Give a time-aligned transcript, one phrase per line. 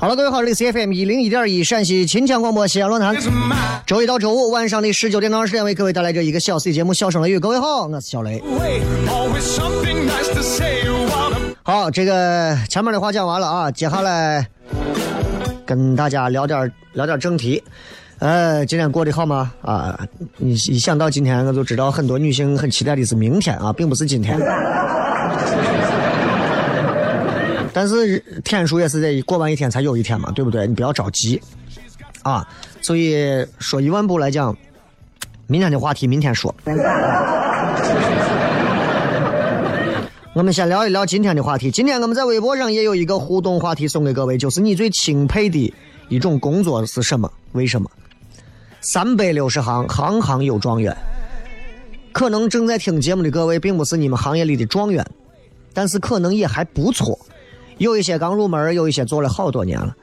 [0.00, 3.14] 好了，各位好，这里是 C F M 一零一点一陕西秦腔广播西安论坛，
[3.84, 7.36] 周一到周五晚上的十九点到二十点为各位带来这一个小时的节目《笑声雷雨》。
[7.40, 8.42] 各位好，我是小雷。
[11.62, 14.48] 好，这个前面的话讲完了啊，接下来
[15.66, 17.62] 跟大家聊点聊点正题。
[18.20, 19.52] 呃，今天过得好吗？
[19.60, 20.00] 啊，
[20.38, 24.40] 你一想到今天，我就知道很多女性很期待的是明天啊，并不是今天。
[27.72, 30.66] 但是天数也是得过完一天才有一天嘛，对不对？
[30.66, 31.40] 你不要着急
[32.22, 32.46] 啊。
[32.82, 34.56] 所以说一万步来讲，
[35.46, 36.54] 明天的话题明天说。
[40.32, 41.70] 我们先聊一聊今天的话题。
[41.72, 45.74] 今天我们在微博上也有一个互动话题送给各位，就是你最钦佩的
[46.08, 47.30] 一种工作是什么？
[47.52, 47.90] 为什么？
[48.80, 50.96] 三百六十行，行行有状元。
[52.12, 55.04] 可能正在听节目的各位，并不是你们行业里的状元，
[55.74, 57.18] 但是可能也还不错。
[57.80, 59.96] 有一些刚入门，有一些做了好多年了，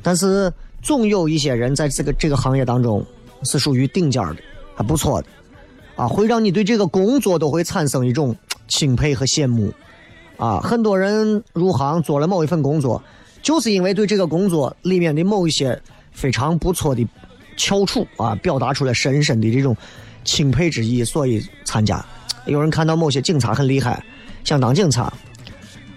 [0.00, 3.04] 但是总有一些人在这个这个行业当中
[3.42, 4.36] 是属于顶尖的，
[4.76, 5.28] 还不错的，
[5.96, 8.34] 啊，会让你对这个工作都会产生一种
[8.68, 9.72] 钦佩和羡慕，
[10.36, 13.02] 啊，很多人入行做了某一份工作，
[13.42, 15.76] 就是因为对这个工作里面的某一些
[16.12, 17.04] 非常不错的
[17.56, 19.76] 翘楚啊，表达出了深深的这种
[20.24, 22.06] 钦佩之意，所以参加。
[22.44, 24.00] 有人看到某些警察很厉害，
[24.44, 25.12] 想当警察。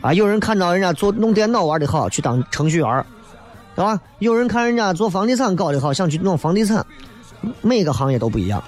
[0.01, 3.05] 啊，有人看到人家做弄电脑玩的好，去当程序员
[3.75, 3.99] 对吧？
[4.19, 6.85] 有人看人家做房地产搞的好，想去弄房地产。
[7.61, 8.61] 每个行业都不一样，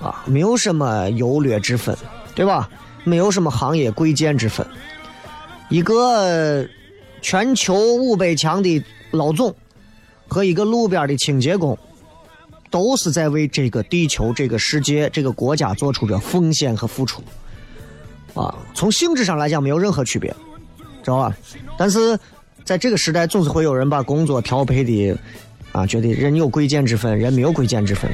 [0.00, 1.96] 啊，没有什么优劣之分，
[2.34, 2.68] 对吧？
[3.04, 4.66] 没有什么行业贵贱之分。
[5.70, 6.66] 一个
[7.22, 9.54] 全球五百强的老总
[10.28, 11.78] 和一个路边的清洁工，
[12.70, 17.22] 都是在为这个地球、这个世界、这个国家做出着奉献和付出。
[18.34, 20.34] 啊，从性质上来讲没有任何区别。
[21.02, 21.36] 知道吧？
[21.76, 22.18] 但是
[22.64, 25.16] 在这个时代，总是会有人把工作调配的
[25.72, 28.10] 啊，觉得人有贵贱之分，人没有贵贱之分，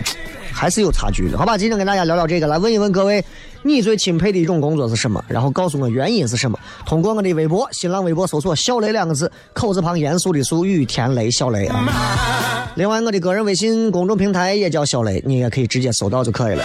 [0.52, 1.58] 还是有差距的，好吧？
[1.58, 3.24] 今天跟大家聊聊这个，来问一问各位，
[3.62, 5.22] 你最钦佩的一种工作是什么？
[5.28, 6.58] 然后告诉我原因是什么？
[6.86, 12.70] 通过我的微博、新浪微博搜索“小雷”两个字，口字旁严肃的肃，雨田雷小雷啊。
[12.76, 16.64] 另外，我的个人微信公众平台也叫小雷，你也可以直接搜到就可以了。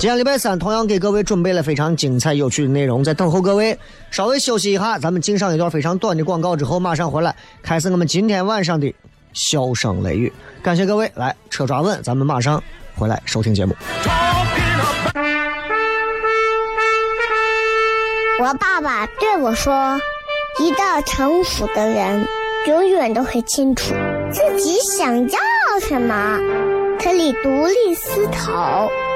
[0.00, 3.78] 今天礼拜三，同样给各位准备了非常精彩有趣的内容，在等候各位。
[4.10, 8.90] 稍微休息一下，咱们进上一段非常短的广告之后，马上回来开始我们今天晚上的
[9.34, 10.32] 笑声雷雨。
[10.62, 12.62] 感谢各位，来车抓稳，咱们马上
[12.96, 13.76] 回来收听节目。
[18.40, 20.00] 我爸爸对我说
[20.60, 22.26] ：“一个成熟的人，
[22.66, 23.94] 永远都会清楚
[24.32, 25.38] 自己想要
[25.78, 26.38] 什么，
[26.98, 28.90] 可以独立思考，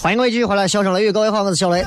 [0.00, 1.84] 欢迎各位继续回来，笑声雷雨，各位好，我是小雷。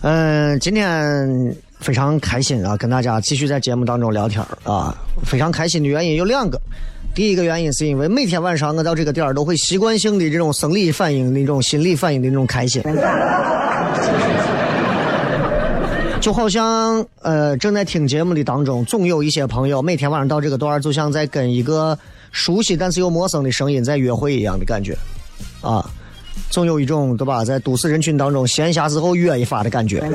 [0.00, 4.96] 嗯，今天非常开心啊，跟大家继续在节目当中聊天啊。
[5.24, 6.58] 非常开心的原因有两个，
[7.14, 12.82] 第一个原因是因为每天晚上我到这个点儿都会习惯性的这种生理反应、那种心理反应的那种开心，
[16.22, 21.98] 就好像呃正在听节目的当中，总有一些朋友每天晚上到这个段儿，就像在跟一个
[22.32, 24.98] 熟悉但是又陌生的声音在约会一样的感觉
[25.60, 25.88] 啊。
[26.50, 30.00] 总有一种对吧，在都市人群当中闲暇时候约一发的感觉，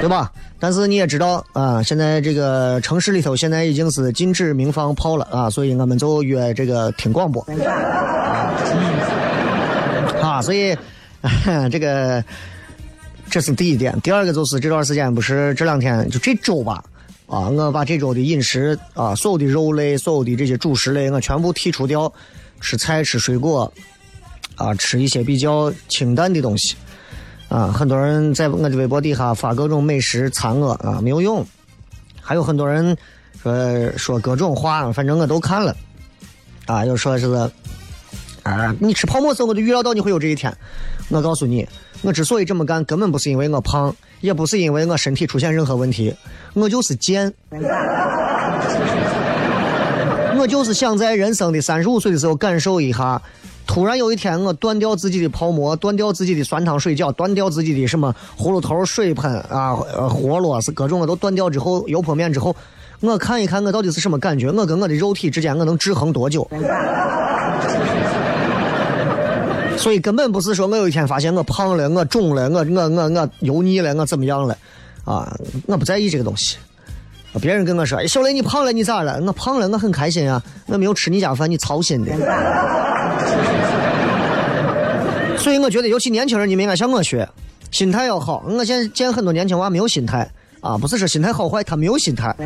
[0.00, 0.30] 对吧？
[0.58, 7.42] 但是你也知道啊，现在这个城市里头现在已经是禁止明放炮了啊，所以我们就约这个听广播
[10.22, 10.76] 啊，所以
[11.70, 12.24] 这个
[13.30, 13.98] 这是第一点。
[14.02, 16.82] 第二个就是这段时间不是这两天就这周吧
[17.26, 22.12] 啊，我把这周的饮食啊，所有的肉类、所有的这些主食类，我全部剔除掉。
[22.58, 23.70] 吃菜吃水果，
[24.54, 26.74] 啊，吃一些比较清淡的东西，
[27.50, 31.46] 啊，很多人在我的微博底下发各种美食馋我啊，没有用，
[32.18, 32.96] 还有很多人
[33.42, 35.76] 说说各种话，反正我都看了，
[36.64, 37.26] 啊，又说是，
[38.46, 40.56] 啊，你吃泡馍时候我就预料到你会有这一天，
[41.08, 41.66] 我告诉你，
[42.02, 46.14] 我之所以这么干，根本不是因为我胖，也不是因为我身体出现任何问题，
[46.54, 47.34] 我就是贱。
[50.38, 53.20] 我就是想在人生的三十五岁的时候感受一下，
[53.66, 62.54] 突然有一天我断掉自己的泡馍，断掉自己的酸汤水饺，断掉自己的什么葫芦头、水盆啊、活络是各种我都断掉之后，油泼面之后，
[63.00, 66.48] 我看一看我到底是什么感觉，我跟我的肉体之间我能制衡多久？
[69.78, 74.56] 所以根本不是说我有一天发现我胖了，我肿了，我我我我油腻了，我怎么样了？
[75.04, 75.36] 啊，
[75.66, 76.56] 我不在意这个东西。
[77.40, 80.42] 别人跟我说：“小雷，你胖了，你咋了？”我胖了，我很开心啊！
[80.66, 82.10] 我没有吃你家饭，你操心的。
[85.36, 87.28] 所以我觉得，尤其年轻人，你们应该向我学，
[87.70, 88.42] 心态要好。
[88.48, 90.26] 我现在见很多年轻娃没有心态
[90.62, 92.34] 啊，不是说心态好坏，他没有心态，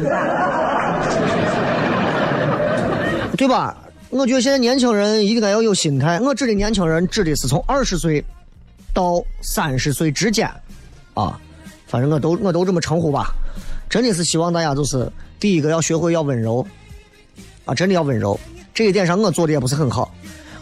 [3.38, 3.76] 对吧？
[4.10, 6.18] 我觉得现在年轻人应该要有心态。
[6.20, 8.22] 我指的年轻人，指的是从二十岁
[8.92, 10.50] 到三十岁之间
[11.14, 11.38] 啊，
[11.86, 13.32] 反正我都我都这么称呼吧。
[13.88, 16.66] 真的是希望大家就是第一个要学会要温柔，
[17.64, 18.38] 啊，真的要温柔。
[18.74, 20.12] 这一点上我做的也不是很好，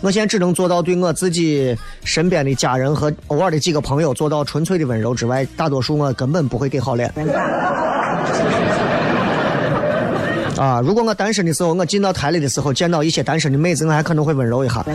[0.03, 7.11] 我现在只能做到对我自己身边的家人和偶尔的几个朋友做到纯粹的温柔之外，大多数我根本不会给好脸。
[10.59, 14.85] 啊，如果我单身的时候，我进到台里的时候见到一些单身的妹子，我还可能会温柔一下。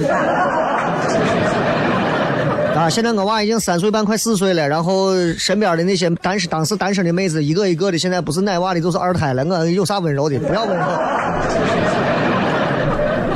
[2.75, 2.89] 啊！
[2.89, 4.67] 现在我娃已经三岁半，快四岁了。
[4.67, 9.45] 然后身边的那些单身、当时单身的妹子，一个一个的，现在不是奶娃的，就是二胎了。
[9.45, 10.37] 我有啥温柔的？
[10.39, 10.83] 不要温柔。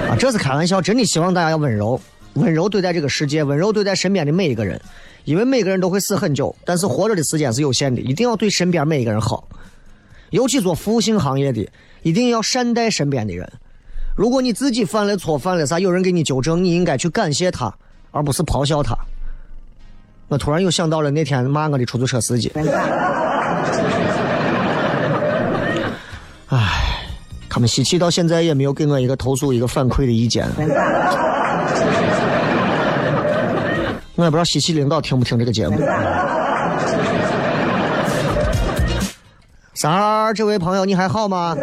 [0.09, 2.01] 啊，这是开玩笑，真的希望大家要温柔，
[2.33, 4.81] 温柔对待这个世界，温柔对待身边的每一个人。
[5.23, 9.47] 因为每个人都会死很久，但是活着的时间是有限的，一定要对身边每一个人好。
[10.31, 11.69] 尤其做服务性行业的，
[12.07, 13.51] 一定要善待身边的人。
[14.15, 17.73] 如果你自己犯了错，犯了啥，有人给你纠正，你应该去感谢他，
[18.11, 18.95] 而不是咆哮他。
[20.29, 22.49] 我突然又想到了那天骂我的出租车司机。
[26.47, 27.05] 唉，
[27.49, 30.47] 他们西气到现在也没有给我一个投诉、一个反馈的意见。
[34.15, 35.77] 我也不知道西气领导听不听这个节目。
[39.79, 41.55] 三二，这位朋友你还好吗？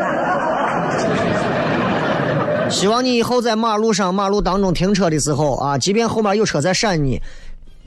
[2.70, 7.20] 希望你以后在马路上、马路当中停车的时候啊，即便后面有车在闪你。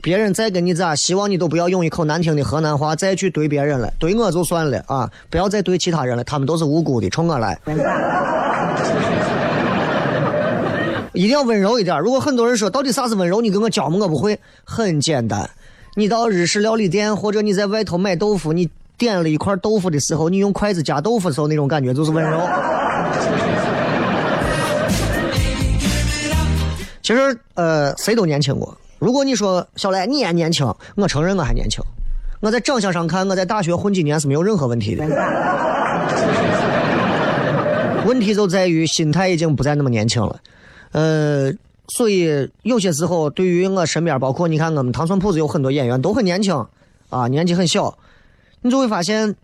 [0.02, 7.58] 别人再跟你咋，希望你都不要用一口难听的河南话再去怼别人了，怼我就算了啊，不要再怼其他人了，他们都是无辜的，冲我来。
[11.14, 11.98] 一定要温柔一点。
[12.00, 13.96] 如果很多人说到底啥是温柔，你跟我教吗？
[14.02, 14.38] 我不会。
[14.62, 15.48] 很简单，
[15.94, 18.68] 你到日式料理店或者你在外头买豆腐，你
[18.98, 22.40] 点了一块豆腐的时候，你用筷子夹豆腐的时候那种感觉就是温柔。
[27.00, 28.76] 其实呃，谁都年轻过。
[28.98, 31.82] 如果你说小雷你也年轻，我承认我还年轻。
[32.40, 35.04] 我在长相上看，我在大学混几年是没有任何问题的。
[38.04, 40.38] 问题就在于心态已经不再那么年轻了。
[40.92, 41.52] 呃，
[41.88, 46.66] 所以有些时候对于我身边，包括你看我们糖蒜铺子有很多演员都很年轻
[47.08, 47.96] 啊，年纪很小，
[48.62, 49.34] 你就会发现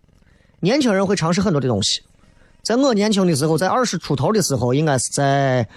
[0.59, 2.01] 年轻人会尝试很多的东西。
[2.63, 5.67] 在我年轻的时候，在二十出头的时候，应该是在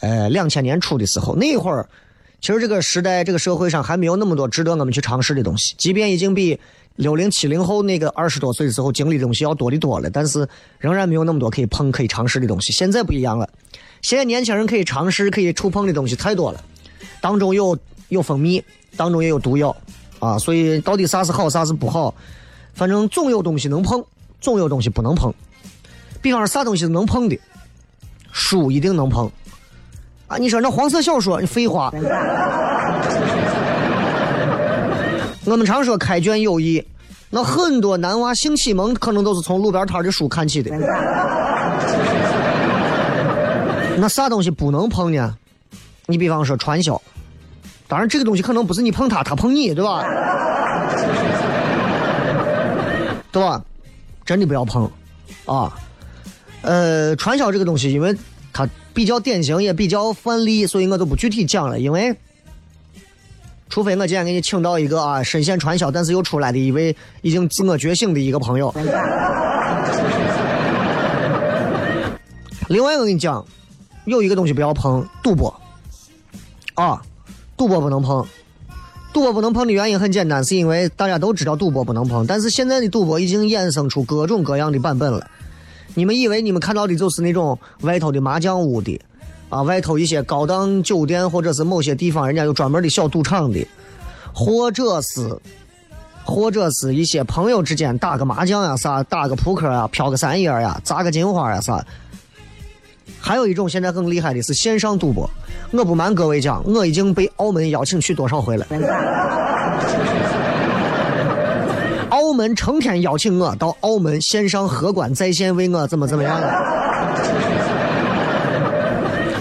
[0.00, 1.88] 呃两千年初的时候，那会儿。
[2.40, 5.76] 其实这个时代，这个社会上还没有那么多值得我们去尝试的东西。
[5.78, 6.58] 即便已经比
[6.96, 10.48] 六零七零后那个二十多岁的时候经历的东西要多的多了，但是
[10.80, 12.72] 仍然没有那么多可以碰、可以尝试的东西。
[12.72, 13.48] 现在不一样了，
[14.00, 16.60] 现在年轻人可以尝试、可以触碰的东西太多了，
[17.20, 18.60] 当中有有蜂蜜，
[18.96, 19.76] 当中也有毒药
[20.18, 20.36] 啊。
[20.36, 22.12] 所以到底啥是好，啥是不好，
[22.74, 24.04] 反正总有东西能碰，
[24.40, 25.32] 总有东西不能碰。
[26.20, 27.38] 比方说啥东西是能碰的，
[28.32, 29.30] 书一定能碰。
[30.28, 31.92] 啊，你说那黄色小说，你废话。
[35.44, 36.82] 我们常说开卷有益，
[37.28, 40.70] 那很多男娃性启蒙可能都是从路边摊的书看起的。
[43.98, 45.36] 那啥东西不能碰呢？
[46.06, 47.00] 你比方说传销，
[47.88, 50.04] 当然这个东西可能不是你碰他，他碰你，对吧？
[53.32, 53.64] 对吧？
[54.24, 54.88] 真的不要碰
[55.46, 55.76] 啊！
[56.60, 58.16] 呃，传销这个东西，因为
[58.52, 61.80] 它比较典型，也比较范例，所以我就不具体讲了。
[61.80, 62.14] 因为，
[63.68, 68.72] 除非我今天给你请到一个啊深陷传销，但是又出来的一位已经自我觉醒的一个朋友。
[72.68, 73.44] 另外，我跟你讲，
[74.04, 75.52] 有一个东西不要碰，赌博。
[76.74, 77.02] 啊，
[77.56, 78.24] 赌博不能碰。
[79.12, 85.26] 赌博不能碰的原因很简单，是因为大家都知道赌博不能碰，但是现在的赌博已经衍生出各种各样的版本了。
[85.94, 88.98] 你们以为你们看到的就是那种外头的麻将屋的，
[89.50, 93.66] 啊，外头一些高档酒店或者是某些地方人家有专门的小赌场的，
[94.32, 95.38] 或者是，
[96.24, 101.84] 或者是一些朋友之间打个麻将呀啥，打个扑克啊，飘个三叶呀，砸个金花呀啥。
[103.24, 105.30] 还有一种现在更厉害的是线上赌博，
[105.70, 108.66] 我不瞒各位讲，我已经被澳门邀请去多少回了。
[112.10, 116.48] 澳门成天邀请我到澳门线上荷官在线为我怎么怎么样了。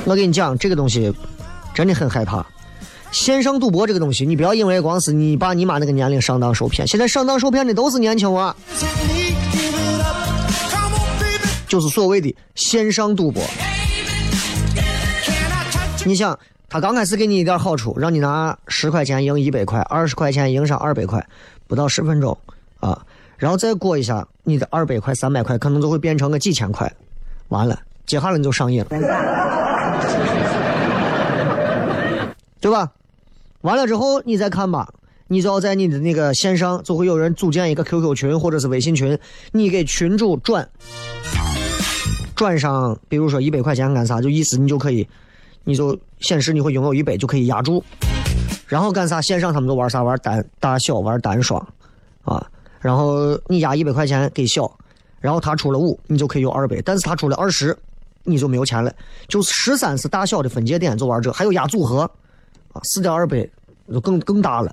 [0.06, 1.12] 我跟你讲，这个东西
[1.74, 2.46] 真的很害怕。
[3.12, 8.56] 线上赌博这个东西，你不要因为光是你爸你妈那个年龄上当受骗，现在上当受骗的都是年轻娃，
[11.68, 13.44] 就是所谓的线上赌博。
[16.04, 21.24] 你想，他刚开始给你一点好处，让你拿十块钱赢一百块，二十块钱赢上二百块，
[21.68, 22.36] 不到十分钟
[22.80, 23.06] 啊，
[23.38, 26.92] 然后再过一下，你的二百块、三百块可能就会变成个几千块，
[27.50, 28.88] 完了，接下来你就上瘾了，
[32.60, 32.92] 对吧？
[33.62, 34.92] 完了之后你再看吧，
[35.28, 39.18] 你只要在你的那个线上，就会有人组建一个 QQ 群或者是微信群，
[39.52, 40.68] 你给群主转，
[42.36, 45.08] 转上，比如说一百块钱干啥，就意思你就可以。
[45.64, 47.84] 你就显示你会拥有一百就可以压住，
[48.68, 49.22] 然后干啥？
[49.22, 50.02] 线上他们都玩啥？
[50.04, 51.60] 玩单大小，玩单双，
[52.24, 52.46] 啊，
[52.80, 54.70] 然后你压一百块钱给小，
[55.20, 57.78] 然后他出了五，你就可以有二百，但是他出了二十，
[58.24, 58.92] 你就没有钱了。
[59.28, 62.10] 就十三是大小的分界点，就玩这，还有压组合，
[62.74, 63.50] 啊，四点二倍
[63.92, 64.72] 就更更大了，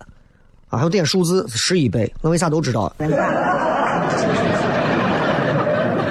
[0.68, 2.92] 啊，还有点数字十一倍，我为啥都知道？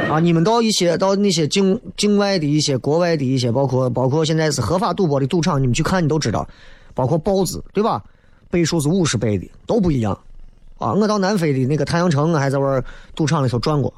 [0.09, 0.19] 啊！
[0.19, 6.47] 你们到一些到那些境境外的一些国外的一些，包括包括现在是合法赌博的赌场，你们去看，你都知道，
[6.93, 8.03] 包括豹子对吧？
[8.49, 10.17] 倍数是五十倍的，都不一样。
[10.77, 10.93] 啊！
[10.93, 12.83] 我到南非的那个太阳城，我还在玩
[13.15, 13.93] 赌场里头转过，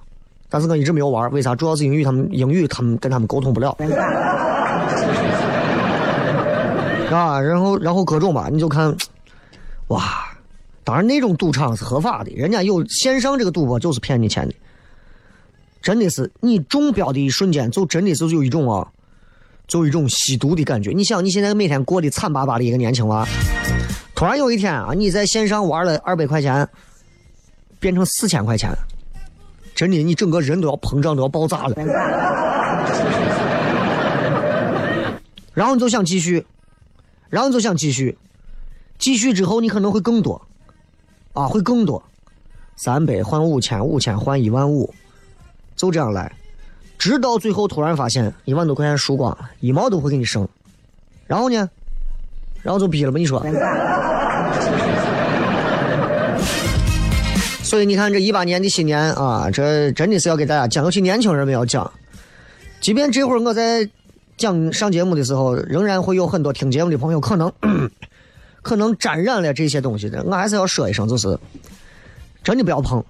[0.50, 1.54] 但是我一直没有玩，为啥？
[1.54, 3.78] 主要是英语，他们英语他们跟他们沟通不了。
[7.12, 7.40] 啊！
[7.40, 8.96] 然后然后各种吧，你就看，
[9.90, 10.26] 哇！
[10.84, 14.56] 当然那种赌场是合法的，人家有线上这个赌博就是骗你钱的。
[15.90, 18.88] 真的是你中标的一瞬间，就真的是有一种啊，
[19.68, 20.92] 就有一种吸毒的感觉。
[20.92, 23.28] 你想，你现在每天过得惨巴巴的一个年轻娃，
[24.14, 26.70] 突然有一天啊，你在线上玩了二百块钱，
[27.80, 28.70] 变成四千块钱，
[29.74, 31.76] 真的，你整个人都要膨胀，都要爆炸了。
[35.56, 36.46] 然后你就想继续，
[37.30, 38.16] 然后你就想继续，
[39.00, 40.40] 继续之后你可能会更多，
[41.34, 42.04] 啊，会更多，
[42.76, 44.94] 三百换五千，五千换一万五。
[45.80, 46.30] 就这样来，
[46.98, 50.46] 直到最后突然发现一万多块钱输光了，一毛都不会给你剩。
[51.26, 51.70] 然后呢，
[52.62, 53.18] 然后就逼了吧？
[53.18, 53.42] 你说。
[57.64, 61.90] 所以你看，这一八年的新年啊，这真的是要给大家讲，尤其年轻人们要讲。
[62.82, 63.90] 即便这会儿我在
[64.36, 67.50] 讲上节目的时候，仍然会有很多听节目的朋友可能
[68.62, 71.40] 可能沾染了这些东西的，我还是要说一声，就是
[72.44, 73.02] 真的不要碰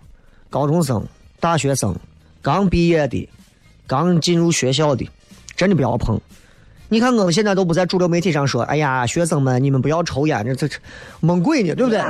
[0.51, 1.03] 高中生、
[1.39, 1.95] 大学生。
[2.41, 3.27] 刚毕业的，
[3.85, 5.07] 刚进入学校的，
[5.55, 6.19] 真的不要碰。
[6.87, 10.77] 你看我们现在都不在主流媒体上说，哎呀，学生们你们不要抽烟，这这这
[11.19, 12.01] 蒙鬼呢，对不对？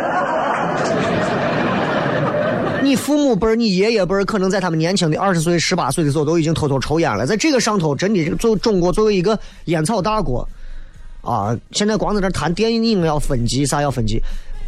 [2.82, 7.26] 你父母辈儿、你爷爷辈儿，可能在他们年轻的二十岁、十八岁的时候，都已经偷偷抽烟了。
[7.26, 10.48] 在这个上头，真的，作中国作为一个烟草大国，
[11.22, 14.22] 啊，现在光在这谈电影要分级，啥要分级？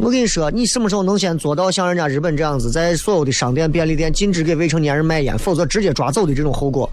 [0.03, 6.89] 我跟你说，你什么时候能先做到像人家日本这样子，在所有的商店、便利店禁止给未成年人卖烟，否则直接抓走的这种后果？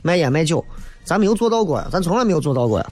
[0.00, 0.64] 卖烟卖酒，
[1.04, 2.86] 咱没有做到过呀，咱从来没有做到过呀，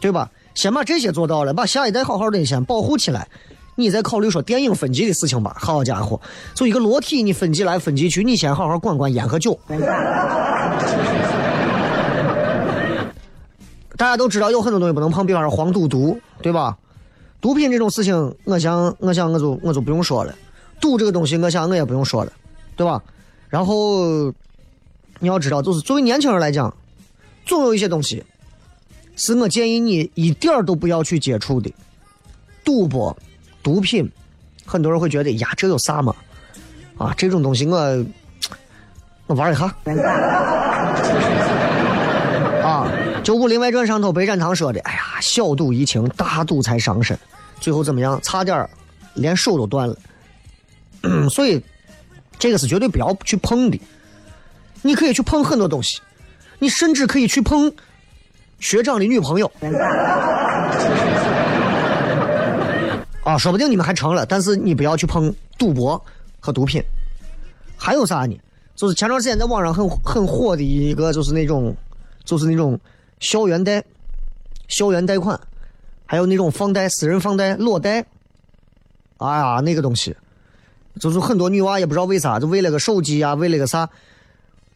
[0.00, 0.30] 对吧？
[0.54, 3.26] 先把这些做到了，把下一代好好的先保护起来，
[3.74, 5.56] 你再考虑说电影分级的事情吧。
[5.58, 6.20] 好家伙，
[6.54, 9.58] 就一个裸体，你分级来分级去，你先好好管管烟和酒。
[13.96, 16.76] 大家都知道有很多东西不能碰，比方说黄赌毒，对吧？
[17.40, 20.34] 毒品这种事情，我想，我想，我就我就不用说了。
[20.80, 22.32] 赌这个东西，我想我也不用说了，
[22.76, 23.02] 对吧？
[23.48, 24.32] 然后
[25.18, 26.74] 你要知道，就是作为年轻人来讲，
[27.44, 28.22] 总有一些东西
[29.16, 31.72] 是我建议你一点儿都不要去接触的。
[32.64, 33.16] 赌博、
[33.62, 34.10] 毒品，
[34.64, 36.14] 很多人会觉得呀，这有啥嘛？
[36.98, 38.04] 啊，这种东西我
[39.26, 39.74] 我玩一下。
[43.26, 47.18] 啊，就《武林外传》上头白展堂说的，哎呀，小赌怡情，大赌才伤身。
[47.60, 48.20] 最后怎么样？
[48.22, 48.70] 差点
[49.14, 49.96] 连手都断了。
[51.28, 51.60] 所以，
[52.38, 53.80] 这个是绝对不要去碰的。
[54.82, 56.00] 你可以去碰很多东西，
[56.60, 57.72] 你甚至可以去碰
[58.60, 59.50] 学长的女朋友。
[63.24, 66.00] 啊，说不定你们还成了，但是你不要去碰赌博
[66.38, 66.80] 和毒品。
[67.76, 68.40] 还有啥呢？
[68.76, 71.74] 就是前段时间在网上很很火的一个，就是那种，
[72.24, 72.78] 就是那种
[73.20, 73.82] 校园贷、
[74.68, 75.38] 校园贷款，
[76.04, 78.04] 还有那种放贷、私人放贷、裸贷。
[79.18, 80.14] 哎呀，那个东西，
[81.00, 83.88] 就是很多女娃也不知道为啥，就为了个手机啊，为了个啥，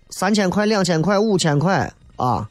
[0.09, 2.49] 三千块、两千块、五千块啊，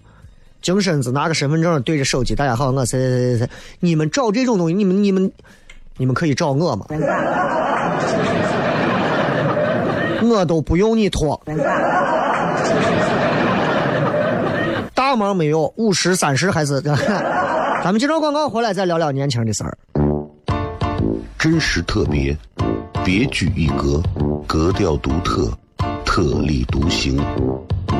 [0.61, 5.31] 净身子拿个身份证对着手机，大家好，我谁谁谁谁，你们找这种东西，你们你们
[5.97, 6.85] 你们可以找我吗？
[10.21, 11.41] 我都不用你拖，
[15.09, 16.79] 大忙没有，五十三十还是？
[17.83, 19.75] 咱们接着广告回来再聊聊年轻的事儿。
[21.35, 22.37] 真实特别，
[23.03, 24.03] 别具一格，
[24.45, 25.51] 格调独特，
[26.05, 27.19] 特立独行，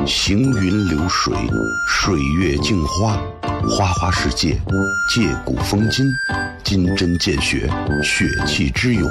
[0.06, 1.34] 行云流水，
[1.88, 3.20] 水月镜花，
[3.68, 4.56] 花花世界，
[5.12, 6.06] 借古风今，
[6.62, 7.68] 金针见血，
[8.04, 9.10] 血气之勇，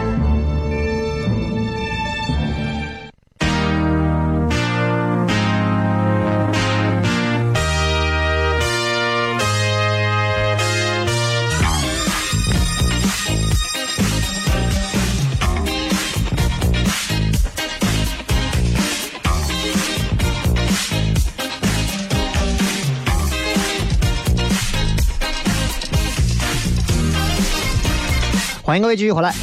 [28.71, 29.33] 欢迎各位继续回来。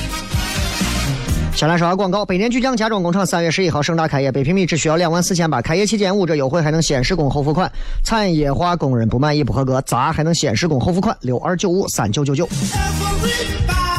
[1.54, 2.24] 先来说下广告。
[2.24, 5.60] 北年巨匠家装工厂三月十一号盛大开业，北平米只需要两万四千八。
[5.60, 7.70] 开业期间五折优惠，还能先施工后付款。
[8.02, 11.14] 产业化工人不满意不合格，砸还能先施工后付款。
[11.20, 12.48] 六二九五三九九九。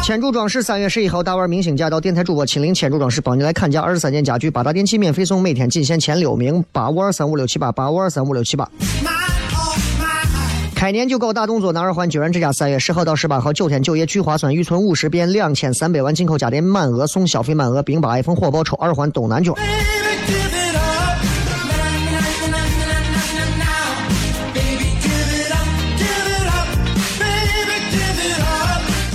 [0.04, 6.66] 千柱装饰三月十一号大腕明星驾到，电台主播亲临千柱装饰，帮你来砍价二十三件家具，八大电器免费送，每天仅限前六名。
[6.72, 8.68] 八五二三五六七八，八五二三五六七八。
[10.80, 19.54] 开年就搞大动作，南二环居然之家三月十号到十八号九天九夜聚划算，预存五十变两千三百万进口家电满额送消费满额，并把 iPhone 火爆抽二环东南角。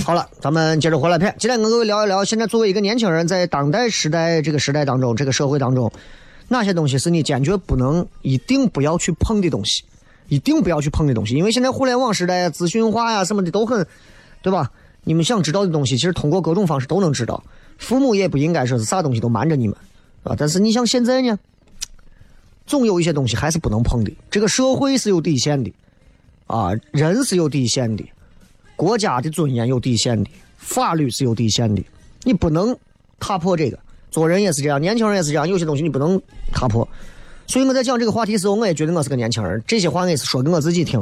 [0.03, 1.33] 好了，咱们接着回来片。
[1.39, 5.91] 今天跟各位聊一聊，现在作为一个年轻人，在当代时代这个时代当中，这个社会当中，
[6.47, 9.83] 哪些东西是你坚决不能、一定不要去碰的东西？
[10.27, 13.85] 一定不要去碰的东西，因为现在互联网时代，资讯化呀什么的都很，
[14.41, 14.71] 对吧？
[15.03, 17.43] 你们想知道的东西，其实通过各种方式都能知道。
[17.77, 19.77] 父母也不应该说是啥东西都瞒着你们，
[20.23, 20.35] 啊。
[20.37, 21.37] 但是你像现在呢，
[22.65, 24.11] 总有一些东西还是不能碰的。
[24.31, 25.71] 这个社会是有底线的，
[26.47, 28.03] 啊，人是有底线的，
[28.75, 31.83] 国家的尊严有底线的，法律是有底线的，
[32.23, 32.75] 你不能
[33.19, 33.77] 踏破这个。
[34.09, 36.19] 做人也是这样，年轻人也是这样，有些东西你不能
[36.51, 36.87] 踏破。
[37.47, 39.63] 所以我在讲这个话题时候，我也觉得我是个年轻人。
[39.67, 41.01] 这些话我也是说给我自己听。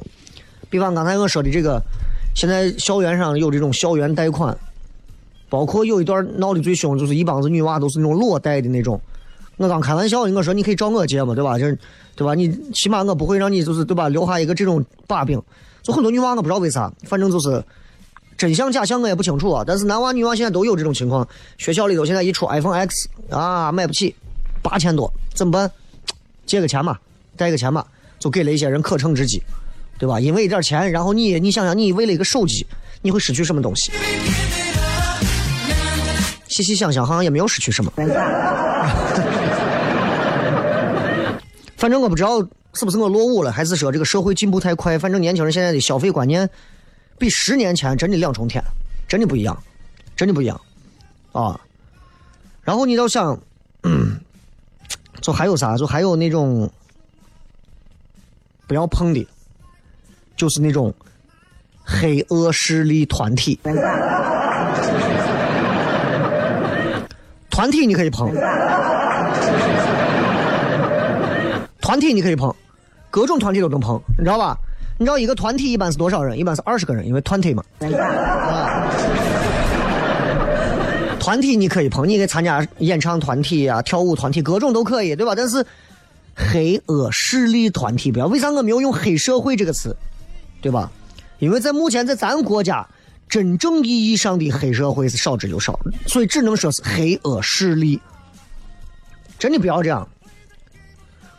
[0.70, 1.82] 比方刚才我说的这个，
[2.36, 4.56] 现在校园上有这种校园贷款，
[5.50, 9.00] 包括有一段闹得最凶，就是一帮子女娃都是那种裸贷的那种。
[9.58, 11.60] 我刚开玩笑的，我说你可以找我借嘛，对吧？
[11.60, 11.78] 就是
[12.16, 12.34] 对吧？
[12.34, 14.10] 你起码我不会让你就是对吧？
[14.10, 15.42] 留下一个这种把柄。
[15.84, 17.64] 就很多女娃我不知道为啥，反正就是
[18.36, 19.64] 真相假象我也不清楚啊。
[19.66, 21.28] 但是男娃女娃现在都有这种情况。
[21.58, 24.16] 学校里头现在一出 iPhone X 啊，买不起，
[24.62, 25.72] 八千多，怎么办？
[26.46, 26.98] 借个钱嘛，
[27.36, 27.86] 贷个钱嘛，
[28.20, 29.42] 就给了一些人可乘之机，
[29.98, 30.20] 对吧？
[30.20, 32.66] 因为一点钱，然后你你想想，你为了一个手机，
[33.02, 33.92] 你会失去什么东西？
[36.48, 37.92] 细细想想，好像也没有失去什么。
[41.78, 42.40] 反正我不知道
[42.74, 44.98] 是不是我落伍了，还是说这个社会进步太快。
[44.98, 46.50] 反正年轻人现在的消费观念
[47.18, 48.64] 比十年前真的两重天，
[49.08, 49.58] 真的不一样，
[50.16, 50.62] 真的不一样
[51.32, 51.60] 啊。
[52.62, 53.38] 然后你要想，
[55.24, 55.78] 就还有啥？
[55.78, 56.70] 就还有那种
[58.68, 59.26] 不要碰的，
[60.36, 60.94] 就是那种
[61.82, 63.58] 黑恶势力团体。
[67.50, 68.30] 团体你可以碰，
[71.80, 72.54] 团体你可以碰，
[73.10, 74.58] 各种团体都能碰，你知道吧？
[74.98, 76.38] 你知道一个团体一般是多少人？
[76.38, 77.64] 一般是二十个人，因为团体嘛。
[77.80, 78.92] 啊，
[81.24, 85.34] 团体你可以碰，你可以参加演唱团体啊、跳舞团体，各种都可以，对吧？
[85.34, 85.66] 但是
[86.36, 89.96] 黑恶势力团体不要，为啥我没有用黑社会这个词？
[90.62, 90.92] 对吧？
[91.40, 92.86] 因为在目前在咱国家。
[93.30, 98.00] 真正意义上的黑社会是少之又少，所以只能说是黑恶势力。
[99.40, 100.08] 真的不要这样。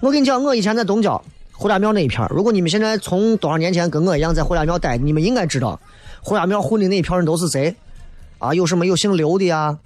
[0.01, 5.79] 我跟你讲，我以前在东郊胡家庙那一片如果你们现在从多少年前跟我一样在胡家庙待，你们应该知道
[6.20, 7.73] 胡家庙混的那一片人都是谁
[8.38, 8.53] 啊？
[8.55, 9.79] 有什么有姓刘的呀？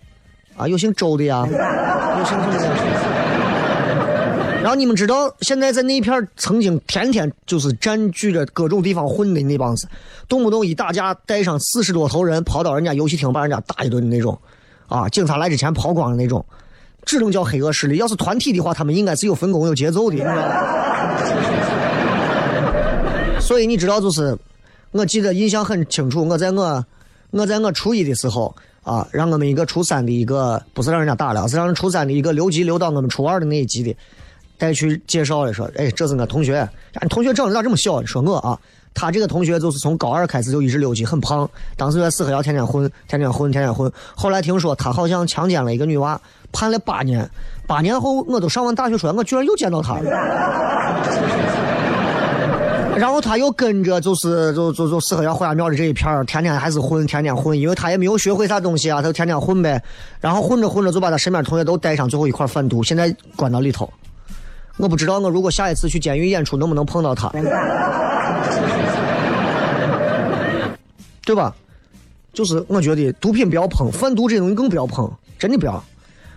[0.56, 1.46] 啊，有姓周的呀？
[1.46, 2.58] 有姓什么的？
[4.60, 9.86] 然后你们知道，现在在那片曾经天天就是占据着各种地方混的那帮子，
[10.28, 14.36] 动不动一打架带上四十多头人跑到人家游戏厅把人家打一顿的那种，
[14.88, 16.44] 啊，警察来之前跑光的那种，
[17.04, 17.96] 只能叫黑恶势力。
[17.96, 20.16] 要是团体的话，他们应该是有分工、有节奏的。
[23.40, 24.36] 所以你知道，就是
[24.90, 26.84] 我记得印象很清楚，我在我
[27.30, 33.94] 我在我初一的时候啊，让我们一个初三的一个不是让人家打了，是让初三的一个留级留到我们初二的那一级的。
[34.56, 36.68] 带去介绍了，说：“哎，这是我同学。
[37.00, 38.04] 你同学长得咋这么小？
[38.04, 38.58] 说我啊，
[38.92, 41.48] 他这个同学就是从高二开始就一直留级，很胖。
[41.76, 43.88] 当时在四合窑天天混，天天混，天天混。
[44.16, 47.30] 后来听说他好像强奸了一个女娃，判了八年。
[47.68, 51.57] 八年后我都上完大学出来，我居然又见到他了。
[52.98, 59.80] 然后他又跟着就是就就就四合院火家庙的这一片天天还是混，天天混，因为他也没有学会啥东西啊，他就天天混呗。
[60.20, 63.88] 然后混着混着就把他身边同学都带上，最后一块贩毒，现在关到里头。”
[64.78, 67.28] 我不知道我如果下一次去监狱演出能不能碰到他，
[71.24, 71.54] 对吧？
[72.32, 75.08] 就是我觉得毒品不要碰，贩毒这东西更不要碰，
[75.38, 75.82] 真的不要。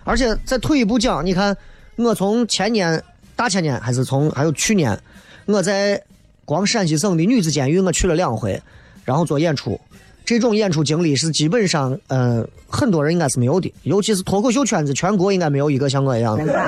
[0.04, 1.56] 而且再退一步讲，你看
[1.96, 3.02] 我从前年、
[3.36, 4.96] 大前年还是从还有去年，
[5.46, 6.02] 我在
[6.52, 8.60] 光陕西省的女子监狱我去了两回，
[9.06, 9.80] 然后做演出，
[10.22, 16.52] 这种演出经历是基本上嗯很多人应该是没有的，尤其是脱口秀圈子，全国应该没有一个像我一样的。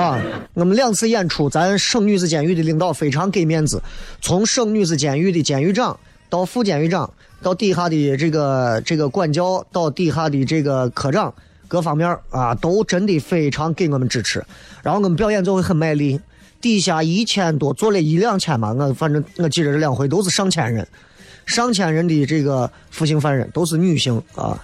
[0.00, 0.18] 啊，
[0.54, 3.82] 我们两次演出，咱省女子监狱的领导非常给面子，
[4.22, 11.34] 从省女子监狱的监狱长到副监狱长，到底下的这个这个管教，到底下的这个科长，
[11.68, 14.42] 各方面啊，都真的非常给我们支持。
[14.82, 16.18] 然后我们表演就会很卖力，
[16.60, 20.86] 底下一千多，坐了一两千吧，我反正我记着这两回都是上千人，
[21.46, 24.62] 上千人的这个服刑犯人都是女性啊。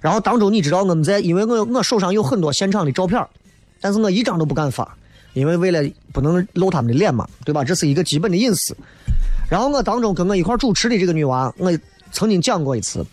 [0.00, 3.24] 然后当中你知道我们在，因为我我手上有很多现场的照片。
[3.84, 4.96] 但是我一张都不敢发，
[5.32, 5.82] 因为为了
[6.12, 7.64] 不能露他们的脸嘛，对吧？
[7.64, 8.76] 这是一个基本的隐私。
[9.50, 11.76] 然后我当中跟我一块主持的这个女娃，我
[12.12, 13.04] 曾经讲过一次，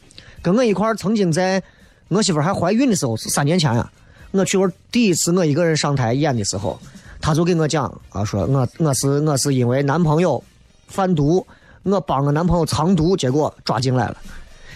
[0.44, 1.60] 跟我一块曾经在
[2.08, 3.92] 我媳妇还怀孕的时候，是三年前呀。
[4.30, 6.80] 我去过第一次我一个人上台演的时候，
[7.22, 10.44] 她就给我讲啊，说我我是我是因为男朋友
[10.88, 11.46] 贩毒，
[11.84, 14.18] 我帮我男朋友藏毒，结果抓进来了，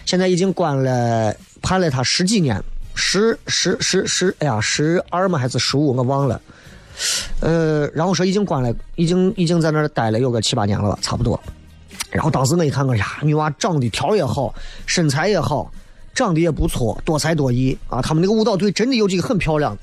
[0.06, 2.64] 现在已经关了，判了他十几年。
[2.96, 5.40] 十十十十，哎呀，十二吗？
[5.40, 5.96] 还是十五？
[5.96, 6.40] 我忘了。
[7.40, 11.42] 呃，然后说已经关了，已经已经在那儿待了有个七八年了吧，差不多。
[12.12, 14.54] 然后当时我一看，我呀，女娃长得条也好，
[14.86, 15.72] 身材也好，
[16.14, 18.00] 长得也不错，多才多艺啊。
[18.00, 19.76] 他们那个舞蹈队真的有几个很漂亮。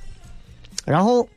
[0.85, 1.29] 然后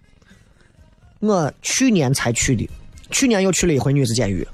[1.24, 2.70] 我去年才去的，
[3.10, 4.46] 去年又去了一回女子监狱。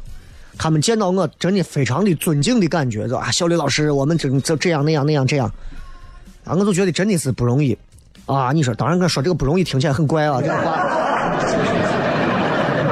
[0.56, 5.52] 他们见到我真的非常的尊敬的感觉，说啊，小李老师，我们这这这样那样那样这样，
[6.46, 7.76] 啊，我就觉得真的是不容易
[8.28, 8.52] 啊。
[8.52, 10.86] 你说，当然我说这个不容易听起来很怪啊，这个话。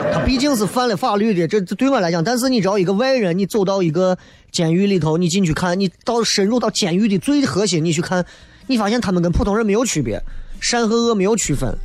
[0.13, 2.23] 他毕竟是犯了法律的，这这对我来讲。
[2.23, 4.17] 但是你知道，一个外人，你走到一个
[4.51, 8.25] 监狱里头，你进去看，你到深入到监狱的最核心，你去看，
[8.65, 10.19] 你发现他们跟普通人没有区别，
[10.59, 11.77] 善和恶没有区分。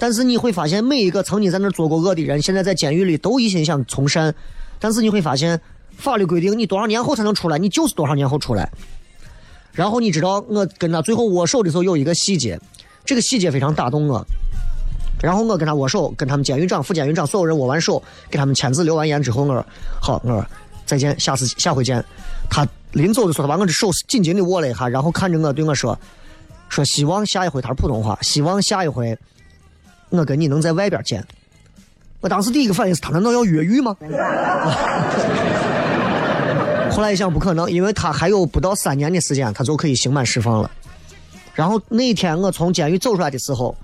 [0.00, 4.34] 但是你会发现，每一个曾经在那做过恶的人，现在在监狱里都一心想从善。
[4.78, 5.60] 但是你会发现，
[5.98, 8.66] 法律规定你多少年后才能出来，你就是多少年后出来。
[9.72, 12.58] 然后你知道，我跟他最后握手的时候有一个细节，
[13.04, 14.24] 这个细节非常打动我。
[15.22, 19.62] 然后我跟他握手，跟他们监狱长、副监狱长所有人握完手，给他们签字留完言之后，我说
[20.00, 20.46] 好，我说
[20.86, 22.02] 再见，下次下回见。
[22.48, 25.96] 他临走的时候，他把我的手紧紧的握了一下，然后看着我对我说
[26.70, 29.16] ：“说希望下一回他是普通话，希望下一回
[30.10, 31.24] 我跟你能在外边见。”
[32.20, 33.96] 我当时第一个反应是他难道要越狱吗？
[36.90, 40.70] 后来一想不可能，因为他还有不到三年的时间，他就可以刑满释放了。
[41.54, 43.76] 然后那天我从监狱走出来的时候。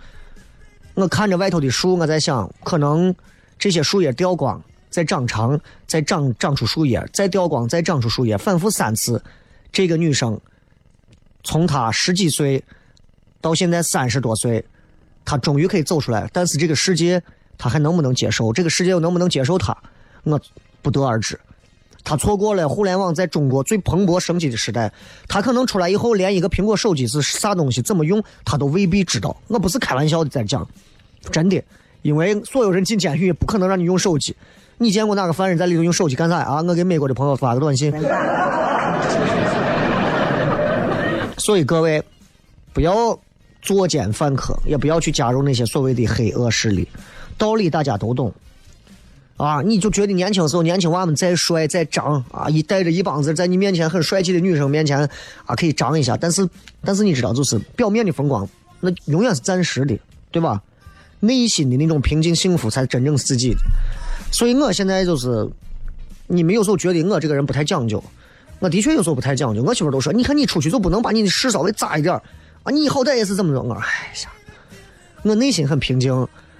[0.94, 3.14] 我看着外头的树，我在想，可能
[3.58, 4.58] 这些树叶掉光，
[4.88, 9.22] 再长长，再长长出树叶，再掉光，再长出树叶，反复三次。
[9.70, 10.40] 这个女生
[11.44, 12.64] 从她十几岁
[13.42, 14.64] 到现在三十多岁，
[15.26, 16.26] 她终于可以走出来。
[16.32, 17.22] 但是这个世界，
[17.58, 18.50] 他还能不能接受？
[18.50, 19.76] 这个世界又能不能接受他？
[20.22, 20.40] 我
[20.80, 21.38] 不得而知。
[22.02, 24.92] 他错过了互联网在中国最蓬勃生机的时代，
[25.26, 29.36] 他可能出来以后连一个苹果手机是啥东西、怎么用，他都未必知道。
[29.48, 30.66] 我不是开玩笑的在讲。
[31.32, 31.60] 真的，
[32.02, 34.36] 因为所有人进监狱不可能让你用手机。
[34.78, 36.62] 你见过哪个犯人在里头用手机干啥啊？
[36.62, 37.90] 我给美国的朋友发个短信。
[41.38, 42.00] 所以各位，
[42.72, 43.18] 不要
[43.66, 46.86] 作奸犯科，也不要去加入那些所谓的黑恶势力。
[47.36, 48.32] 道理大家都懂，
[49.36, 54.98] 啊，你就觉得年轻时候年轻娃们再帅再张啊，一带着一帮子在你面前很帅气的女生面前
[55.44, 56.16] 啊，可以张一下。
[56.16, 56.48] 但是，
[56.84, 58.48] 但是你知道，就是表面的风光，
[58.80, 59.98] 那永远是暂时的，
[60.30, 60.62] 对吧？
[61.20, 63.60] 内心的那种平静幸福才是真正自己的，
[64.30, 65.48] 所以我现在就是，
[66.26, 68.02] 你们有时候觉得我这个人不太讲究，
[68.58, 69.62] 我的确有时候不太讲究。
[69.62, 72.20] 我媳妇都说，你看你出去就不能把你的事稍微扎一点
[72.66, 72.70] 啊？
[72.72, 73.62] 你好歹也是这么着。
[73.62, 73.80] 我哎
[74.24, 74.30] 呀，
[75.22, 76.12] 我内心很平静。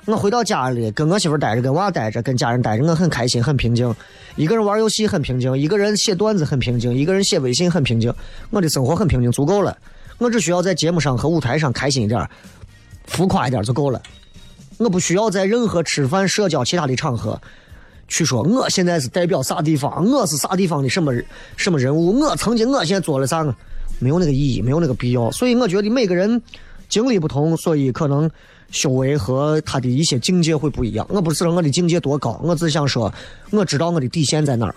[0.05, 3.93] 我回到家里跟我媳妇待着，跟娃待着，跟家人待着，我很开心，很平静。
[4.37, 8.15] 一个人玩游戏很平静，一个人写段子很平静，一个人写微信很平静。
[8.51, 9.77] 我的生活很平静，足够了。
[10.19, 12.25] 我只需要在节目上和舞台上开心一点，
[13.07, 14.01] 浮夸一点就够了。
[14.77, 17.41] 我不需要在任何吃饭、社交、其他的场合
[18.07, 21.13] 去说我现在是代表啥地方，我是啥地方的什么
[21.57, 23.43] 什么人物，我曾经我现在做了啥，
[23.99, 25.31] 没有那个意义，没有那个必要。
[25.31, 26.41] 所以我觉得每个人
[26.89, 28.31] 经历不同，所以可能
[28.71, 31.07] 修为和他的一些境界会不一样。
[31.09, 33.13] 我不是说我的境界多高，我只想说
[33.51, 34.75] 我知道我的底线在哪儿。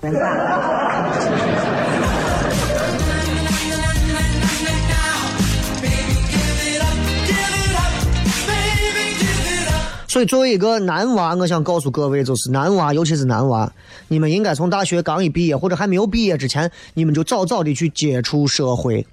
[10.19, 13.71] 所以，作为一个男娃，我想告诉各位，就是男娃，尤其是男娃，
[14.09, 19.07] 你们应该从大学刚一毕业或者还没有毕业之前，你们就早早的去接触社会，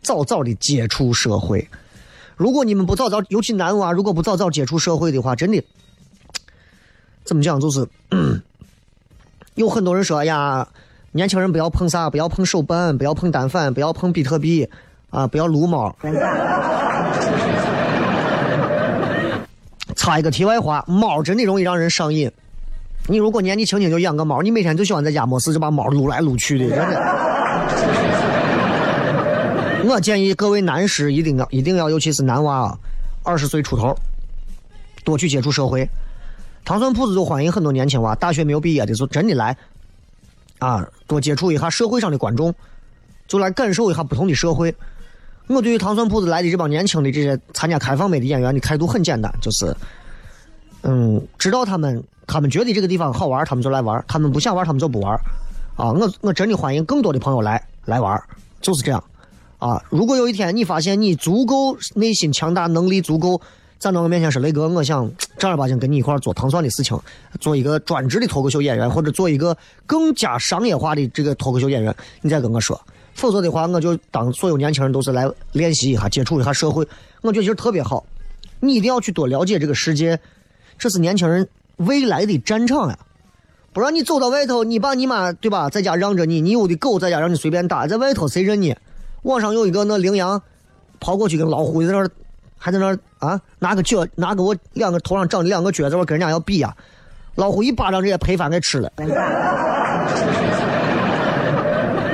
[0.00, 1.68] 早早的接触社会。
[2.34, 5.62] 如果你们不早早，尤其男娃，如果不早早接触社会的话，真的
[7.24, 7.60] 怎么讲？
[7.60, 7.86] 就是
[9.54, 10.66] 有很多人说呀，
[11.12, 14.66] 年轻人不要碰啥，不要碰手办，不要碰单反，不要碰比特币，
[15.10, 15.94] 啊，不要撸猫。
[20.08, 22.32] 插一个题外话，猫真的容易让人上瘾。
[23.08, 26.98] 你如果年纪轻轻就养个猫，你每天就喜欢在家没事就把猫撸来撸去的，真的。
[29.84, 32.78] 我建议各位男士一定要一定要，尤其是男娃，啊，
[33.22, 33.94] 二十岁出头，
[35.04, 35.86] 多去接触社会。
[36.64, 39.54] 糖蒜铺子就欢迎很多年轻娃，大学没有毕业的就真的来，
[40.58, 42.54] 啊，多接触一下社会上的观众，
[43.26, 44.74] 就来感受一下不同的社会。
[45.48, 49.74] 我对于糖蒜铺子来的这帮年轻的这些参加开放麦的演员的态度很简单，就是，
[50.82, 55.14] 嗯，知道他们，他们觉得这个地方好玩，他们就来玩；他们不想玩，他们就不玩。
[55.76, 58.20] 啊，我我真的欢迎更多的朋友来来玩，
[58.60, 59.02] 就是这样。
[59.58, 63.40] 啊，如果有一天你发现你足够内心强大，能力足够，
[63.78, 66.98] 站到我面前说雷哥，我想正儿八经跟你一块做糖蒜的事情，
[67.40, 72.80] 做一个专职的脱口秀演员，或者做一个更加商业化的这个脱口秀演员，你再跟我说。
[73.14, 76.86] 否则的话，我就当所有年轻人都是来练习一下、接触一下社会。
[77.22, 78.04] 我觉得其实特别好。
[78.60, 80.18] 你一定要去多了解这个世界，
[80.78, 82.98] 这是年轻人未来的战场呀！
[83.72, 88.76] 不让你走到外头，你爸你妈对吧，在家让着你，你有的狗在家让你随便打，在外头谁认你？
[89.22, 90.40] 网上有一个那羚羊
[91.00, 92.08] 跑过去跟老虎在那儿，
[92.56, 96.74] 还在那儿啊，拿个脚拿个我两个头上长的两个脚在那跟人家要比呀、
[97.34, 98.90] 老虎一巴掌直接赔翻给吃了。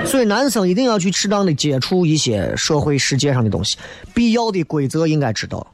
[0.05, 3.79] 所以男生一定要去适当的接触一些社会世界上的东西，
[4.13, 5.67] 必要的规则应该知道，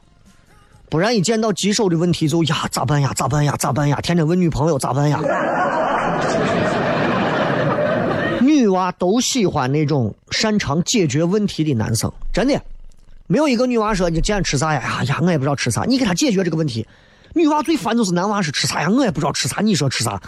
[0.91, 5.21] 不然一见到棘手的问题就呀咋办呀咋办呀咋办呀，天天问女朋友咋办呀。
[8.41, 12.61] 女娃都喜欢那种擅长解决问题的男生，真的，
[13.27, 14.81] 没有一个女娃说你今天吃啥呀？
[14.99, 16.85] 哎呀，我也不知道吃啥，你给她解决这个问题。
[17.33, 18.89] 女娃最烦就是男娃是吃啥呀？
[18.89, 20.19] 我也不知道吃啥，你说吃啥？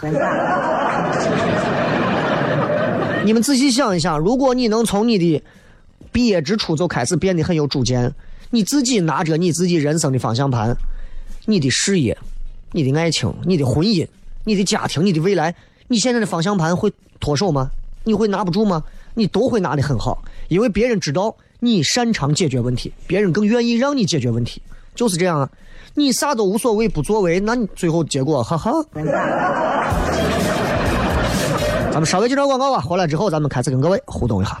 [3.22, 5.42] 你们仔细想一想，如果你能从你的
[6.10, 8.10] 毕业之初就开始变得很有主见，
[8.54, 10.76] 你自己拿着你自己人生的方向盘，
[11.44, 12.16] 你的事业、
[12.70, 14.06] 你的爱情、你的婚姻、
[14.44, 15.52] 你的家庭、你的未来，
[15.88, 17.68] 你现在的方向盘会脱手吗？
[18.04, 18.84] 你会拿不住吗？
[19.14, 24.62] 你都会拿得很好，因为别人知道你擅长解决问题，别人更愿意让你解决问题，
[24.94, 25.50] 就是这样啊。
[25.94, 28.70] 你啥都无所谓不作为，那你最后结果，哈哈。
[31.90, 34.60] 咱们稍微介绍广告吧，回来之后咱们开始跟各位互动一下。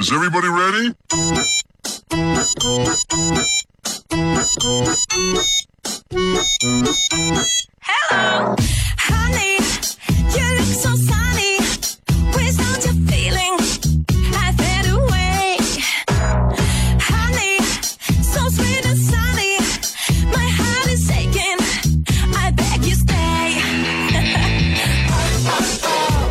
[0.00, 0.94] Is everybody ready?
[7.82, 8.56] Hello,
[8.96, 9.59] honey,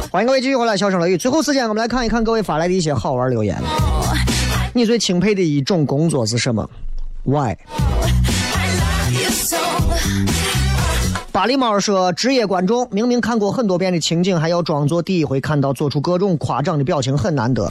[0.11, 1.17] 欢迎各位继续回来，笑声雷雨。
[1.17, 3.55] 最后时间，我们来看一看各位发来的一些好玩留言。
[4.73, 6.67] 你最钦佩的一种工作是什么
[7.25, 7.55] ？Why？
[11.31, 17.69] 巴狸猫说：“职业观众明明看过很多遍的情景，还要装作第一回看到，做出各种夸张的表情，很难得。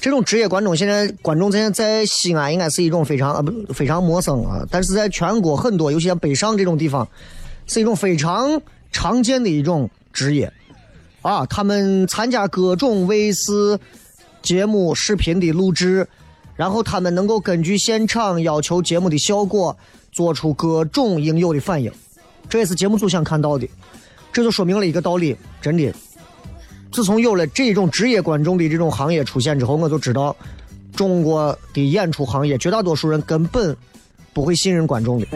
[0.00, 7.06] 这种职业观众，现在观众在在西安应该是一种非常呃不非常陌生啊，但是在全国很多，尤其像北上这种地方，
[7.68, 8.60] 是一种非常
[8.90, 10.52] 常见的一种职业
[11.24, 11.44] 啊。
[11.46, 13.76] 他们参加各种卫视
[14.40, 16.06] 节目视频的录制，
[16.54, 19.76] 然后他们能够根据现场要求节目的效果，
[20.12, 21.90] 做出各种应有的反应，
[22.48, 23.68] 这也是节目组想看到的。
[24.32, 25.92] 这就说明了一个道理，真的，
[26.92, 30.36] 自从有了这种职业观众的这种行业出现之后，我就知道
[30.94, 33.76] 中国的演出行业绝大多数人根本
[34.32, 35.26] 不会信任观众的。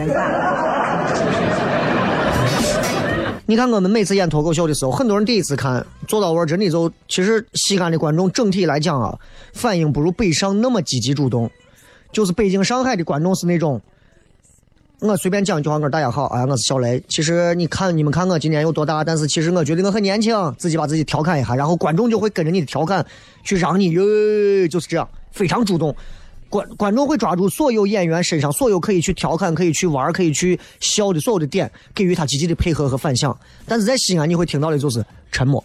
[3.49, 9.17] 你看我们每次演脱口秀的时候，很多人第一次看做到位，真的就其实西安的观众整体来讲啊，
[9.53, 11.49] 反应不如北上那么积极主动。
[12.11, 13.81] 就是北京、上海的观众是那种，
[14.99, 17.03] 我随便讲一句话，我说大家好，哎，我是小雷。
[17.07, 23.03] 其实你看你们看我今年有多大，但是其实我觉得我很年轻，自己把自己调侃一下，然后观众就会跟着你的调侃
[23.43, 24.03] 去让你，哟，
[24.67, 25.95] 就是这样，非常主动。
[26.49, 33.37] 观观众会抓住所有演员身上所有可以去调侃、可以去玩、可以去笑的所有的点，给予他积极的配合和反响。
[33.65, 35.63] 但是在西安，你会听到的就是沉默。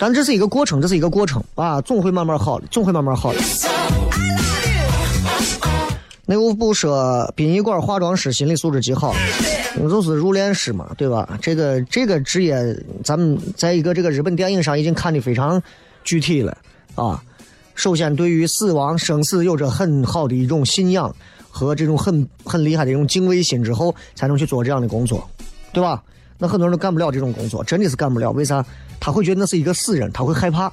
[0.00, 3.38] 但这是一个过程，这是一个过程啊，总会慢慢好的，总会慢慢好的。
[6.24, 9.14] 内务部说殡仪馆化妆师心理素质极好，
[9.80, 11.38] 我就是入殓师嘛，对吧？
[11.42, 12.54] 这个这个职业，
[13.02, 15.60] 咱们在一个这个日本电影上已经看得非常
[16.04, 16.56] 具体了
[16.98, 17.22] 啊。
[17.74, 21.14] 首先，对于死亡、生死有着很好的一种信仰
[21.48, 25.28] 和这种很很厉害的一种敬畏心之后，才能去做这样的工作，
[25.72, 26.02] 对吧？
[26.38, 28.30] 那很多人都干不了这种工作，真的是干不了。
[28.32, 28.64] 为啥？
[29.00, 30.72] 他会觉得那是一个死人，他会害怕。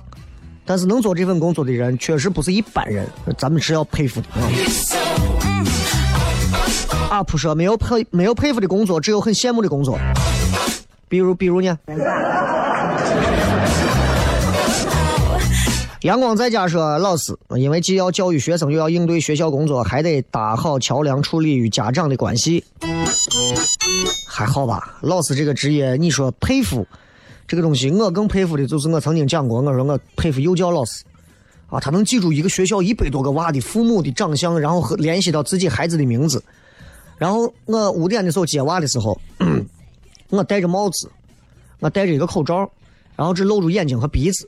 [0.65, 3.07] 但是能做这份工作的人，确实不是一般人，
[3.38, 4.49] 咱们是要佩服的啊。
[7.11, 9.99] UP 说没有佩没有佩服的工作，只有很羡慕的工作。
[11.07, 11.78] 比如比如呢？
[16.05, 22.63] 阳光在家说，老师因为既要教育学生，又要应对学校工作，还得搭好桥梁，处理与家长的关系。
[24.27, 26.85] 还好吧，老师这个职业，你说佩服
[27.47, 31.03] 这个东西，我更佩服的就是我曾经讲过，我说我佩服幼教老师
[31.71, 36.43] 啊，他能记住一个学校一百多个娃的父母的长相，然后和联系到自己孩子的名字。
[37.17, 39.19] 然后我五点的时候接娃的时候，
[40.29, 41.09] 我戴着帽子，
[41.79, 42.69] 我戴着一个口罩，
[43.15, 44.47] 然后只露住眼睛和鼻子。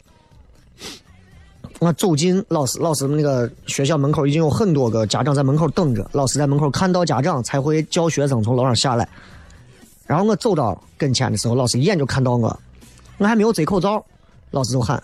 [1.80, 9.07] 我走进老师，老师那个学校门口已经有很多个家长在门口等着，老师在门口看到家长才会叫学生从楼上下来。
[10.07, 12.59] 然后我走到跟前的时候，老师一眼就看到我，
[13.19, 14.03] 我还没有摘口罩，
[14.51, 15.01] 老师就喊：“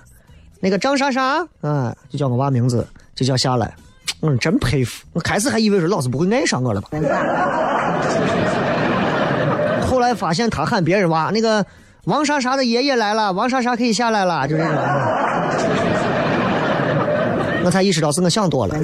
[0.60, 3.76] 那个张莎莎，啊，就叫我娃名字，就叫下来。”
[4.20, 6.90] 我真佩服，我开始还以为说老师不会爱上我了吧，
[9.86, 11.64] 后来发现他喊别人娃，那个
[12.06, 14.74] 王莎莎的爷爷来了，王莎莎可以下来了，就这种。
[17.64, 18.76] 我才意识到是我想多了。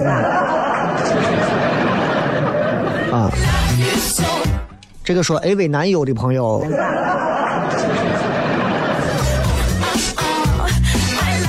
[3.11, 3.29] 啊，
[5.03, 6.65] 这个说 AV 男友的朋友，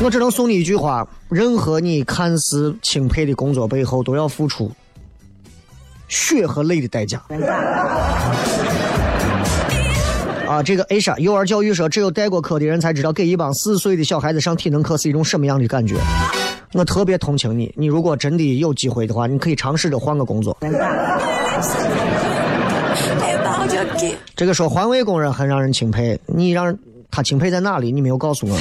[0.03, 4.73] 我只能送你一句话：任何你看似钦佩的工作背后，都要付出
[6.09, 7.21] 血和泪的代价。
[10.49, 15.95] 啊，这个 A 莎幼儿教育说，只有带过课的人才知道，给一帮四岁的小孩子上体能课是一种什么样的感觉。
[16.73, 20.57] 我特别同情你，你如果真的有机会的话，你可以尝试着换个工作。
[24.37, 26.77] 这个说环卫工人很让人钦佩，你让
[27.11, 27.91] 他钦佩在哪里？
[27.91, 28.57] 你没有告诉我。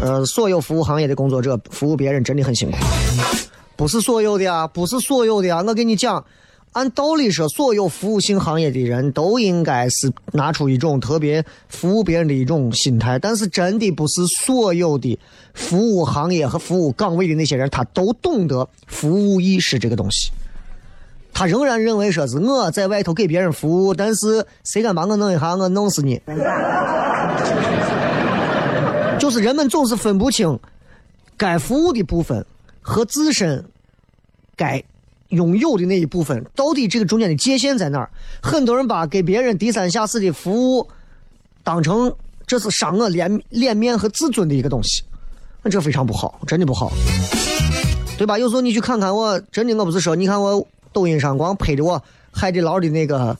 [0.00, 2.76] 呃，所有服务行业的工作者服务别人真的很辛苦，
[3.76, 5.64] 不是所有的啊，不是所有的啊。
[5.66, 6.22] 我跟你讲，
[6.76, 15.18] 按道理说，所有服务性行业的人都应该是拿出一种特别服务别人的一种心态，但是真的不是所有的
[15.54, 20.30] 服务行业和服务岗位的那些人，他都懂得服务意识这个东西。
[21.32, 26.20] 他仍然认为说是我在外头给别人服务，但是谁敢把我弄一下，我弄死你。
[29.18, 30.58] 就是人们总是分不清
[31.38, 32.44] 该服务的部分
[32.82, 33.64] 和自身
[34.54, 34.84] 该
[35.28, 38.10] 拥有的那一部分，到底这个中间的界限在哪儿？
[38.42, 40.88] 很多人把给别人低三下四的服务
[41.64, 42.14] 当成
[42.46, 45.02] 这是伤我脸脸面和自尊的一个东西，
[45.62, 46.92] 那这非常不好，真的不好，
[48.16, 48.38] 对吧？
[48.38, 52.00] 有时候你去看看我，真的我不是说，你看我抖音上光拍的我
[52.30, 53.36] 海底捞的那个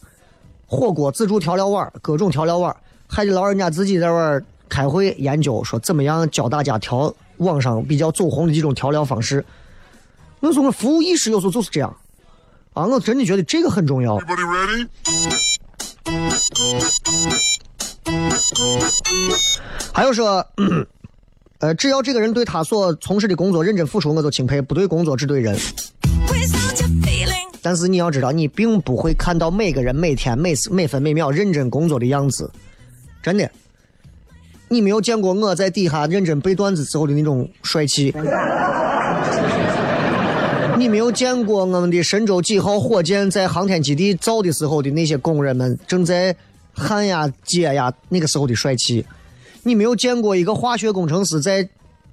[0.67, 2.75] 火锅自助调料碗，各种调料碗，
[3.07, 9.45] 海底捞人家自己在外开会研究，说怎么样教大家调网上比较走红的几种调料方式。
[10.41, 11.97] 我说我服务意识有时候就是这样
[12.75, 14.19] 啊，我真的觉得这个很重要。
[19.93, 20.47] 还有说，
[21.59, 25.59] 呃，只要这个人对他所从事的工作认真付出，我就钦佩；不对工作，只对人。
[27.63, 32.51] 但是你要知道，你并不会看到每个人每天每时每分每秒认真工作的样子，
[33.23, 33.51] 真的。
[34.69, 38.13] 你没有见过我在底下认真背段子时候的那种帅气，
[40.79, 46.37] 你没有见过我们的神舟几号火箭在航天基地造的时候的那些工人们正在
[46.75, 49.05] 焊呀、接呀那个时候的帅气，
[49.63, 51.67] 你没有见过一个化学工程师在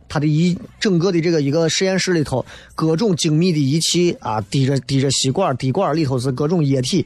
[0.07, 7.05] 他的一整个的这个一个实验室里头，各种精密的仪器啊，滴着滴着吸管，滴管里头是各种液体，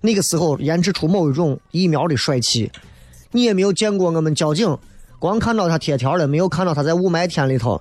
[0.00, 2.70] 那个时候研制出某一种疫苗的帅气。
[3.32, 4.78] 你也没有见过我们交警，
[5.18, 7.78] 光看到他贴条了，没有看到他在雾霾天里头，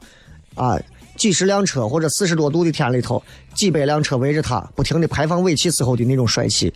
[0.56, 0.78] 啊，
[1.16, 3.22] 几十辆车或者四十多度的天里头，
[3.54, 6.74] 几百辆车围着他，不停的排放尾气时候的那种帅气。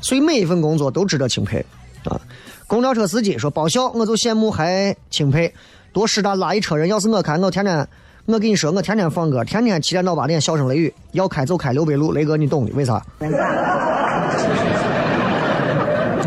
[0.00, 1.58] 所以每一份工作都值得钦佩
[2.04, 2.20] 啊！
[2.68, 5.52] 公交车司机说报销，我就羡慕还钦佩。
[5.92, 7.88] 多师大拉一车人，要是我开，我天天，
[8.26, 13.04] 我跟你说，我天天放歌，天天七点到八点笑声雷雨，要开就开刘北路，雷哥你懂的，为啥？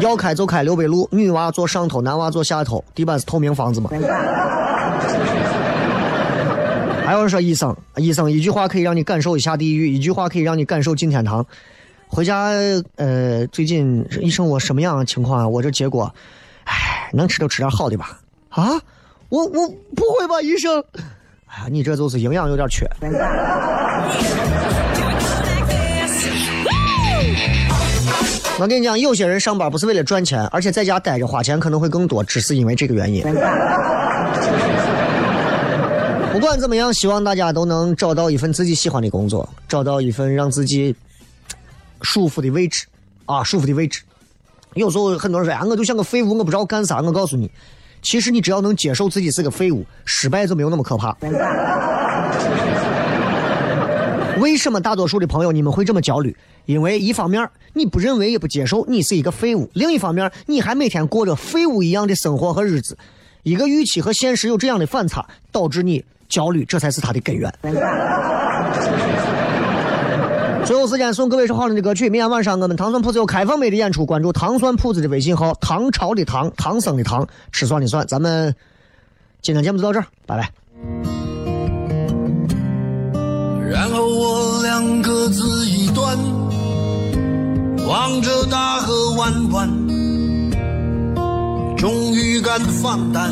[0.01, 3.89] 要开就开刘北路，女娃坐上头，男娃坐下头，地板是透明房子嘛。
[7.11, 11.45] 还有人说医生，医生一句话可以让你感受一下地狱，一句话可以让你感受进天堂。
[12.07, 12.51] 回家，
[12.95, 15.45] 呃，最近医生我什么样的情况啊？
[15.45, 16.09] 我这结果，
[16.63, 18.17] 唉，能吃就吃点好的吧。
[18.47, 18.79] 啊，
[19.27, 20.81] 我我不会吧，医生？
[21.47, 22.87] 哎呀，你这就是营养有点缺。
[28.57, 33.21] 我跟你讲，有些人上班不是为了赚钱，而且在家待着花钱可能会更多，只是因为这个原因。
[36.33, 40.95] 不管怎么样，希望大家都能找到一份自己喜欢的工作，找到一份让自己
[42.01, 42.85] 舒服的位置
[43.25, 44.01] 啊，舒服的位置。
[44.73, 47.01] 有时候很多人说啊，我就像个废物，我不知道干啥。
[47.01, 47.51] 我告诉你，
[48.01, 51.15] 其实你只要能接受自己是个废物，失败就没有那么可怕。
[54.39, 56.35] 为什么大多数的朋友你们会这么焦虑？
[56.65, 62.97] 因为一方面你不认为也不接受你是一个废物，另一方面你还每天过着废物一样的生活和日子，
[63.43, 67.53] 一个预期和现实有这样的反差，导致你焦虑，这才是它的根源。
[70.63, 78.55] 最后时间送各位是好听的歌曲，明天晚上我们糖蒜铺子有开放美的演出，关注糖蒜铺子的微信号，唐朝的唐，唐僧的唐，吃蒜的蒜，咱们
[79.41, 80.49] 今天节目就到这儿，拜拜。
[83.69, 86.17] 然后我俩各自一端，
[87.87, 89.67] 望着大河弯弯，
[91.75, 93.31] 终于敢放胆，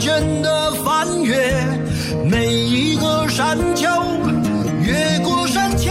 [0.00, 1.36] 倦的翻越
[2.24, 3.86] 每一个山丘，
[4.82, 5.90] 越过山丘。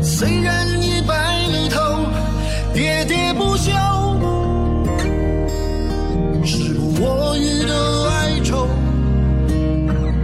[0.00, 1.12] 虽然已白
[1.48, 1.80] 了头，
[2.72, 3.72] 喋喋不休，
[6.44, 7.74] 时不我予的
[8.10, 8.68] 哀愁，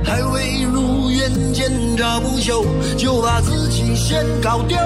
[0.05, 2.65] 还未如愿见着不朽，
[2.97, 4.79] 就把自己先搞丢，